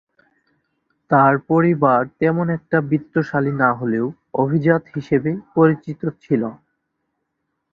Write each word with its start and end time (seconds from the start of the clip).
তার 1.11 1.33
পরিবার 1.49 2.01
তেমন 2.19 2.45
একটা 2.57 2.77
বিত্তশালী 2.91 3.53
না 3.61 3.69
হলেও 3.73 4.05
অভিজাত 4.35 4.83
হিসেবে 4.95 5.31
পরিচিত 5.55 6.01
ছিল। 6.23 6.41